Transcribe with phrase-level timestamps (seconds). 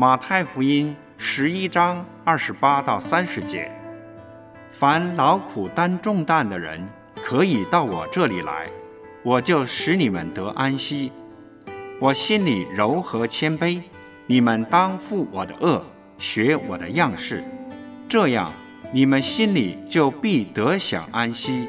[0.00, 3.70] 马太福音十一章二十八到三十节：
[4.70, 8.66] 凡劳苦担重担的人，可以到我这里来，
[9.22, 11.12] 我就使你们得安息。
[12.00, 13.82] 我心里柔和谦卑，
[14.26, 15.84] 你们当负我的恶，
[16.16, 17.44] 学我的样式，
[18.08, 18.50] 这样
[18.94, 21.68] 你们心里就必得享安息。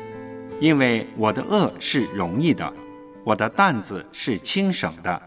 [0.61, 2.73] 因为我的恶是容易的，
[3.25, 5.21] 我的担子是轻省的。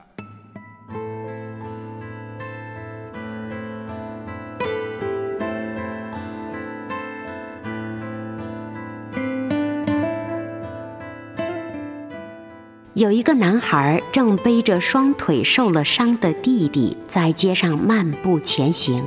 [12.94, 19.02] 有一个男孩正背着双腿受了伤的弟弟在街上漫步前行，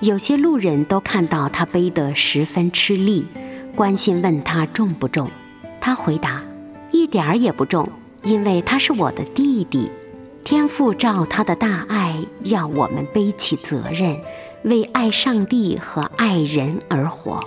[0.00, 3.26] 有些路人都看到他背得十分吃力，
[3.76, 5.30] 关心问他重不重。
[5.78, 6.42] 他回答
[6.90, 7.86] ：“一点儿也不重，
[8.22, 9.90] 因为他是我的弟弟。
[10.42, 14.18] 天父照他的大爱，要我们背起责任，
[14.62, 17.44] 为爱上帝和爱人而活。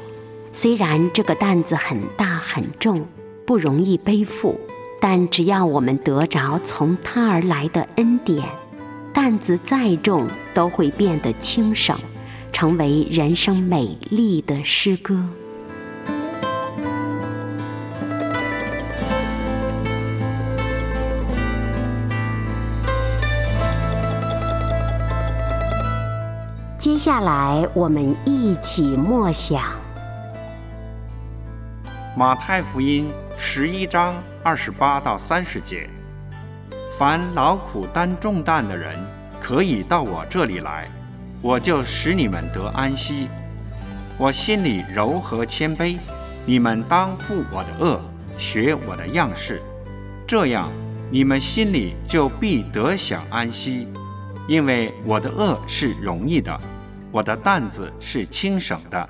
[0.53, 3.07] 虽然这个担子很大很重，
[3.47, 4.59] 不容易背负。”
[5.03, 8.47] 但只要我们得着从他而来的恩典，
[9.11, 11.97] 担子再重都会变得轻省，
[12.51, 15.27] 成为人生美丽的诗歌。
[26.77, 29.63] 接下来，我们一起默想
[32.15, 33.09] 马太福音。
[33.37, 35.89] 十一章二十八到三十节，
[36.99, 38.95] 凡劳苦担重担的人，
[39.39, 40.87] 可以到我这里来，
[41.41, 43.27] 我就使你们得安息。
[44.17, 45.97] 我心里柔和谦卑，
[46.45, 47.99] 你们当负我的恶，
[48.37, 49.61] 学我的样式，
[50.27, 50.69] 这样
[51.09, 53.87] 你们心里就必得享安息。
[54.47, 56.55] 因为我的恶是容易的，
[57.11, 59.09] 我的担子是轻省的。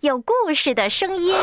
[0.00, 1.34] 有故事的声音。